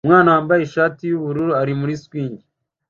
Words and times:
Umwana 0.05 0.31
wambaye 0.35 0.61
ishati 0.63 1.01
yubururu 1.05 1.51
ari 1.61 1.73
muri 1.79 1.93
swing 2.03 2.35